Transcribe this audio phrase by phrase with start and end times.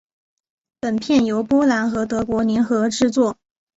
[0.79, 3.37] 本片由波兰和德国联合制作。